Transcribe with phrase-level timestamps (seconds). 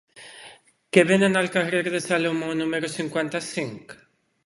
[0.97, 3.99] Què venen al carrer de Salomó número cinquanta-cinc?